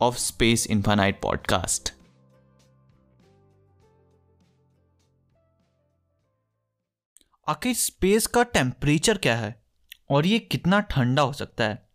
of 0.00 0.16
Space 0.16 0.66
Infinite 0.66 1.22
podcast 1.22 1.92
आखिर 7.48 7.74
space 7.74 8.26
का 8.26 8.42
temperature 8.42 9.18
क्या 9.18 9.36
है? 9.36 9.62
और 10.10 10.26
ये 10.26 10.38
कितना 10.38 10.80
ठंडा 10.80 11.22
हो 11.22 11.32
सकता 11.32 11.64
है? 11.64 11.88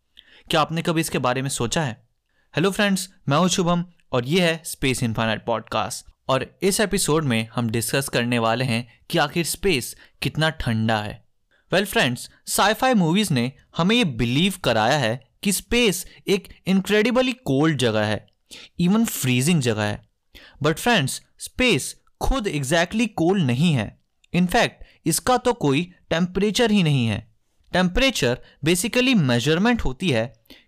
क्या 0.49 0.61
आपने 0.61 0.81
कभी 0.81 1.01
इसके 1.01 1.17
बारे 1.17 1.41
में 1.41 1.49
सोचा 1.49 1.83
है? 1.83 2.07
हेलो 2.55 2.71
फ्रेंड्स 2.71 3.13
मैं 3.29 3.37
हूँ 3.37 3.47
शुभम 3.47 3.85
और 4.11 4.25
ये 4.25 4.47
है 4.47 4.61
स्पेस 4.65 5.03
इन्फानाइट 5.03 5.45
पॉडकास्ट 5.45 6.13
और 6.29 6.59
इस 6.61 6.79
एपिसोड 6.79 7.23
में 7.23 7.47
हम 7.53 7.69
डिस्कस 7.69 8.09
करने 8.09 8.39
वाले 8.39 8.65
हैं 8.65 9.05
कि 9.09 9.17
आखिर 9.17 9.45
स्पेस 9.45 9.95
कितना 10.21 10.49
ठंडा 10.49 10.97
है। 10.97 11.27
वेल 11.71 11.85
फ्रेंड्स 11.85 12.29
साईफाई 12.47 12.93
मूवीज़ 12.93 13.33
ने 13.33 13.51
हमें 13.77 13.95
ये 13.95 14.03
बिलीव 14.03 14.53
कराया 14.63 14.97
है 14.97 15.32
कि 15.43 15.51
स्पेस 15.51 16.05
एक 16.27 16.47
इनक्रेडिबली 16.67 17.33
कोल्ड 17.45 17.77
जगह 17.77 18.05
है 18.05 18.25
इवन 18.79 19.05
फ्रीजिंग 19.05 19.61
जगह 19.61 19.83
है। 19.83 20.01
बट 20.63 20.79
फ्रेंड्स 20.79 21.21
स्पेस 21.39 21.95
खुद 22.21 22.47
एग्जैक्टली 22.47 23.03
exactly 23.03 23.15
कोल्ड 23.17 23.45
नहीं 23.45 23.73
है। 23.73 23.97
इनफैक्ट 24.33 24.83
इसका 25.05 25.37
तो 25.37 25.53
कोई 25.55 25.81
टेम्परेचर 26.09 26.71
ही 26.71 26.83
नहीं 26.83 27.05
है। 27.07 27.19
टेम्परेचर 27.71 28.37
बेसिकली 28.63 29.13
मेज़रमेंट 29.15 29.81
होती 29.81 30.09
है 30.09 30.25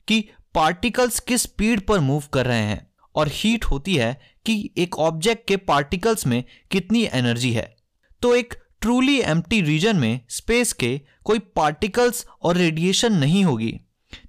कि 0.07 0.19
पार्टिकल्स 0.55 1.19
किस 1.19 1.41
स्पीड 1.41 1.81
पर 1.81 1.99
मूव 1.99 2.23
कर 2.33 2.45
रहे 2.45 2.61
हैं, 2.61 2.87
और 3.15 3.29
हीट 3.31 3.65
होती 3.65 3.95
है 3.95 4.13
कि 4.45 4.71
एक 4.77 4.97
ऑब्जेक्ट 4.99 5.47
के 5.47 5.57
पार्टिकल्स 5.57 6.27
में 6.27 6.43
कितनी 6.71 7.03
एनर्जी 7.13 7.51
है। 7.51 7.75
तो 8.21 8.33
एक 8.35 8.53
ट्रूली 8.81 9.19
एम्प्टी 9.21 9.61
रीजन 9.61 9.95
में 9.95 10.19
स्पेस 10.29 10.73
के 10.73 10.97
कोई 11.23 11.39
पार्टिकल्स 11.55 12.25
और 12.41 12.57
रेडिएशन 12.57 13.13
नहीं 13.13 13.43
होगी। 13.45 13.79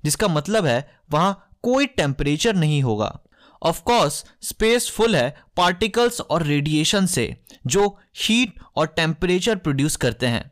जिसका 0.07 0.29
मतलब 0.29 0.67
है 0.67 0.79
वहाँ 1.11 1.49
कोई 1.63 1.87
टेम्परेचर 1.87 2.55
नहीं 2.55 2.83
होगा। 2.83 3.19
ऑफ़ 3.63 3.83
कोर्स 3.83 4.25
स्पेस 4.43 4.91
फुल 4.91 5.17
है 5.17 5.37
पार्टिकल्स 5.57 6.21
और 6.21 6.43
रेडिएशन 6.43 7.07
से, 7.07 7.37
जो 7.67 7.99
हीट 8.17 8.61
और 8.77 8.87
टेम्परेचर 8.87 9.57
प्रोड्यूस 9.57 9.97
करते 9.97 10.27
हैं। 10.27 10.51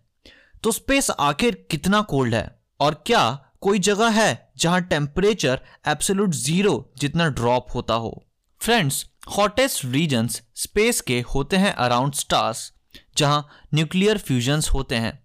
तो 0.62 0.70
स्पेस 0.72 1.10
आखिर 1.10 1.64
कितना 1.70 2.00
कोल्ड 2.02 2.34
है? 2.34 2.48
और 2.80 3.02
क्या 3.06 3.22
कोई 3.60 3.78
जगह 3.78 4.08
है 4.10 4.52
जहाँ 4.58 4.80
टेम्परेचर 4.82 5.60
एब्सोल्यूट 5.88 6.34
ज़ीरो 6.34 6.92
जितना 6.98 7.28
ड्रॉप 7.30 7.66
होता 7.74 7.94
हो? 7.94 8.22
फ्रेंड्स 8.60 9.04
हॉटेस्ट 9.36 9.84
रीजन्स 9.84 10.42
स्पेस 10.54 11.00
के 11.00 11.20
होते 11.34 11.56
हैं 11.56 11.72
अराउंड 11.72 12.14
स्टार्स 12.14 12.72
जहाँ 13.16 13.46
न्यूक्लियर 13.74 14.18
फ्यूजन्स 14.18 14.70
होते 14.70 14.96
हैं, 14.96 15.18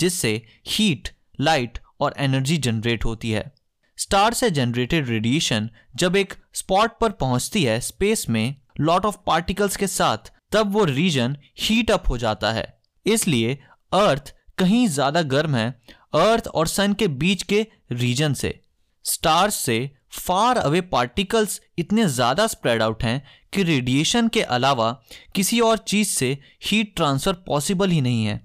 जिससे 0.00 0.30
हीट 0.68 1.08
लाइट 1.40 1.78
और 2.00 2.14
एनर्जी 2.18 2.56
जनरेट 2.58 3.04
होती 3.04 3.30
है। 3.30 3.50
स्टार 3.98 4.34
से 4.34 4.50
जनरेटेड 4.50 5.08
रेडिएशन 5.08 5.68
जब 5.96 6.16
एक 6.16 6.34
स्पॉट 6.54 6.98
पर 7.00 7.10
पहुँचती 7.12 7.62
है 7.64 7.78
स्पेस 7.80 8.28
में 8.28 8.54
लॉट 8.80 9.06
ऑफ़ 9.06 9.16
पार्टिकल्स 9.26 9.76
के 9.76 9.86
साथ, 9.86 10.32
तब 10.52 10.72
वो 10.72 10.84
रीजन 10.84 11.36
हीट 11.60 11.90
अप 11.90 12.08
हो 12.08 12.18
जाता 12.18 12.52
है। 12.52 12.66
इसलिए 13.06 13.58
अर्थ 13.92 14.34
कहीं 14.58 14.86
ज़्यादा 14.88 15.22
गर्म 15.28 15.54
है 15.56 15.68
अर्थ 16.16 16.48
और 16.48 16.66
सन 16.66 16.92
के 16.92 17.08
बीच 17.08 17.42
के 17.42 17.66
रीजन 17.92 18.34
से। 18.34 18.58
स्टार्स 19.04 19.54
से 19.56 19.90
फार 20.14 20.56
अवे 20.56 20.80
पार्टिकल्स 20.88 21.60
इतने 21.78 22.06
ज़्यादा 22.08 22.46
स्प्रेड 22.46 22.82
आउट 22.82 23.04
हैं 23.04 23.22
कि 23.52 23.62
रेडिएशन 23.62 24.28
के 24.28 24.42
अलावा 24.42 24.90
किसी 25.34 25.60
और 25.60 25.78
चीज़ 25.78 26.08
से 26.08 26.36
हीट 26.64 26.94
ट्रांसफ़र 26.96 27.42
पॉसिबल 27.46 27.90
ही 27.90 28.00
नहीं 28.00 28.24
है। 28.24 28.40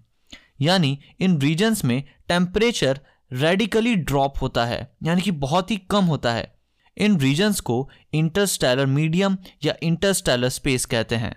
यानी 0.61 0.97
इन 1.19 1.39
रीजन्स 1.41 1.83
में 1.85 2.01
टेम्परेचर 2.29 2.99
रेडिकली 3.31 3.95
ड्रॉप 3.95 4.41
होता 4.41 4.65
है, 4.65 4.79
यानी 5.03 5.21
कि 5.21 5.31
बहुत 5.31 5.71
ही 5.71 5.77
कम 5.89 6.05
होता 6.05 6.33
है। 6.33 6.53
इन 6.97 7.19
रीजन्स 7.19 7.59
को 7.59 7.89
इंटरस्टेलर 8.13 8.85
मीडियम 8.85 9.37
या 9.65 9.73
इंटरस्टेलर 9.83 10.49
स्पेस 10.49 10.85
कहते 10.85 11.15
हैं। 11.15 11.35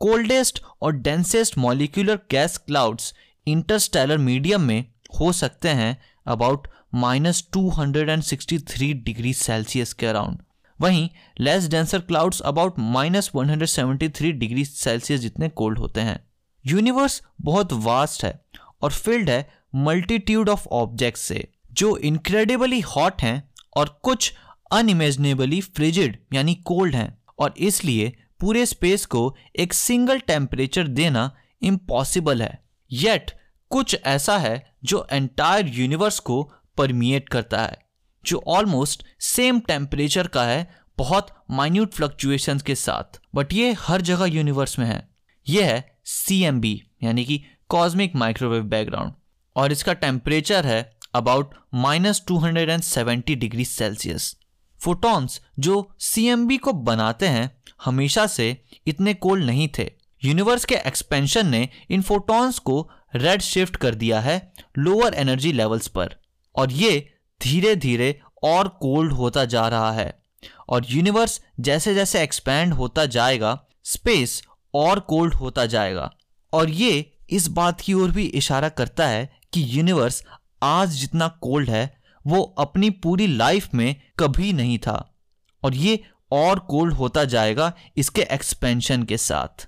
कोल्डेस्ट 0.00 0.62
और 0.82 0.92
densest 0.92 1.58
molecular 1.58 2.20
gas 2.30 2.56
clouds 2.58 3.12
interstellar 3.46 4.18
medium 4.18 4.62
में 4.62 4.84
हो 5.20 5.32
सकते 5.32 5.68
हैं 5.70 5.96
about 6.26 6.68
minus 6.94 7.44
two 7.52 7.68
hundred 7.70 8.08
and 8.08 8.22
sixty 8.22 8.58
three 8.58 8.92
degree 8.94 9.32
Celsius 9.34 9.92
के 9.92 10.06
अराउंड 10.06 10.38
वहीं 10.80 11.08
less 11.40 11.68
denser 11.68 12.00
clouds 12.00 12.40
about 12.40 12.78
minus 12.78 13.30
one 13.34 13.50
hundred 13.50 13.68
seventy 13.68 14.08
three 14.08 14.32
degree 14.32 14.64
Celsius 14.64 15.20
जितने 15.20 15.48
कोल्ड 15.48 15.78
होते 15.78 16.00
हैं। 16.00 16.18
यूनिवर्स 16.64 17.22
बहुत 17.40 17.72
वास्ट 17.72 18.24
है 18.24 18.40
और 18.82 18.92
फिल्ड 18.92 19.30
है 19.30 19.48
मल्टीट्यूड 19.74 20.48
ऑफ़ 20.48 20.66
ऑब्जेक्ट 20.68 21.18
से, 21.18 21.48
जो 21.72 21.96
इनक्रेडिबली 21.96 22.80
हॉट 22.80 23.22
हैं 23.22 23.50
और 23.76 24.00
कुछ 24.02 24.32
अनइमेजनेबली 24.72 25.60
फ्रिजिड 25.60 26.18
यानी 26.34 26.54
कोल्ड 26.54 26.94
हैं। 26.94 27.22
और 27.38 27.54
इसलिए 27.58 28.12
पूरे 28.40 28.66
स्पेस 28.66 29.06
को 29.06 29.36
एक 29.56 29.72
सिंगल 29.72 30.18
टेम्परेचर 30.18 30.88
देना 30.88 31.30
इम्पॉसिबल 31.62 32.42
है। 32.42 32.64
येट 32.92 33.30
कुछ 33.70 33.96
ऐसा 34.06 34.38
है 34.38 34.74
जो 34.84 35.06
एंटायर 35.12 35.66
यूनिवर्स 35.66 36.18
को 36.18 36.52
परमिएट 36.76 37.28
करता 37.28 37.62
है, 37.62 37.78
जो 38.24 38.42
ऑलमोस्ट 38.46 39.04
सेम 39.20 39.60
टेम्परेचर 39.60 40.26
का 40.26 40.44
है 40.44 40.70
बहुत 40.98 41.44
माइन्यूट 41.50 41.92
फ्लक्चुएशन 41.92 42.58
के 42.58 42.74
साथ। 42.74 43.20
बट 43.34 43.52
ये 43.52 43.72
हर 43.72 44.00
जगह 44.00 44.24
यूनिवर्स 44.24 44.78
में 44.78 44.86
है। 44.86 45.08
ये 45.48 45.62
है 45.62 45.98
सीएमबी 46.04 46.82
यानी 47.02 47.24
कि 47.24 47.42
कॉस्मिक 47.68 48.16
माइक्रोवेव 48.16 48.62
बैकग्राउंड 48.62 49.12
और 49.56 49.72
इसका 49.72 49.92
टेम्परेचर 49.92 50.66
है 50.66 50.96
about 51.14 51.54
minus 51.74 52.22
two 52.28 52.38
hundred 52.38 52.70
and 52.70 52.82
seventy 52.82 53.34
degree 53.34 53.64
Celsius 53.64 54.36
photons 54.80 55.40
जो 55.58 55.94
सीएमबी 55.98 56.56
को 56.56 56.72
बनाते 56.72 57.28
हैं, 57.28 57.62
हमेशा 57.84 58.26
से 58.26 58.64
इतने 58.86 59.14
कोल्ड 59.14 59.44
नहीं 59.44 59.68
थे। 59.78 59.92
यूनिवर्स 60.24 60.64
के 60.64 60.74
एक्सपेंशन 60.74 61.46
ने 61.46 61.68
इन 61.90 62.02
फोटॉन्स 62.02 62.58
को 62.58 62.90
रेड 63.16 63.42
शिफ्ट 63.42 63.76
कर 63.76 63.94
दिया 63.94 64.20
है 64.20 64.52
लोअर 64.78 65.14
एनर्जी 65.14 65.52
लेवल्स 65.52 65.88
पर। 65.88 66.14
और 66.56 66.72
ये 66.72 67.14
धीरे 67.42 67.76
धीरे 67.76 68.20
और 68.42 68.68
कोल्ड 68.68 69.12
होता 69.12 69.44
जा 69.44 69.68
रहा 69.68 69.92
है। 69.92 70.22
और 70.68 70.86
यूनिवर्स 70.90 71.44
जैसे 71.60 71.94
जैसे 71.94 72.22
एक्सपैंड 72.22 72.72
होता 72.72 73.06
जाएगा 73.06 73.64
स्पेस 73.84 74.42
और 74.74 75.00
कोल्ड 75.00 75.34
होता 75.34 75.66
जाएगा। 75.66 76.14
और 76.52 76.70
ये 76.70 77.12
इस 77.30 77.48
बात 77.48 77.80
की 77.80 77.94
ओर 77.94 78.10
भी 78.10 78.24
इशारा 78.24 78.68
करता 78.68 79.08
है 79.08 79.41
कि 79.52 79.64
यूनिवर्स 79.68 80.22
आज 80.62 80.90
जितना 80.90 81.26
कोल्ड 81.42 81.70
है, 81.70 81.94
वो 82.26 82.42
अपनी 82.58 82.90
पूरी 83.02 83.26
लाइफ 83.26 83.74
में 83.74 83.96
कभी 84.18 84.52
नहीं 84.52 84.78
था। 84.78 85.14
और 85.62 85.74
ये 85.74 85.98
और 86.32 86.58
कोल्ड 86.68 86.94
होता 86.94 87.24
जाएगा 87.24 87.72
इसके 87.96 88.22
एक्सपेंशन 88.32 89.02
के 89.02 89.16
साथ। 89.16 89.66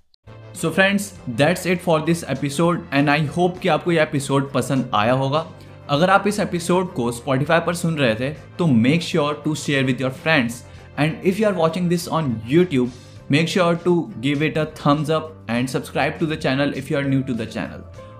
So 0.56 0.71
friends 0.71 1.12
that's 1.31 1.67
it 1.67 1.83
for 1.83 2.05
this 2.05 2.25
episode 2.25 2.87
and 2.93 3.11
I 3.11 3.27
hope 3.27 3.59
कि 3.59 3.69
आपको 3.69 3.93
यह 3.93 4.03
एपिसोड 4.03 4.53
पसंद 4.53 4.91
आया 4.95 5.12
होगा। 5.12 5.47
अगर 5.91 6.11
आप 6.11 6.27
इस 6.27 6.39
एपिसोड 6.41 6.93
को 6.95 7.11
स्पॉटिफाई 7.12 7.61
पर 7.61 7.75
सुन 7.75 7.97
रहे 7.97 8.15
थे 8.15 8.31
तो 8.59 8.66
make 8.66 9.03
sure 9.03 9.43
to 9.45 9.55
share 9.55 9.84
with 9.84 10.01
your 10.01 10.11
friends 10.12 10.65
and 10.99 11.21
if 11.25 11.41
you 11.41 11.47
are 11.47 11.55
watching 11.55 11.89
this 11.89 12.09
on 12.09 12.41
YouTube 12.49 12.93
make 13.31 13.49
sure 13.49 13.77
to 13.84 14.01
give 14.19 14.42
it 14.42 14.59
a 14.59 14.65
thumbs 14.77 15.10
up 15.10 15.47
and 15.51 15.69
subscribe 15.69 16.16
to 16.21 16.27
the 16.27 16.39
channel 16.39 16.75
if 16.77 16.92
you 16.92 16.98
are 16.98 17.09
new 17.09 17.22
to 17.22 17.34
the 17.34 17.47
channel 17.47 18.14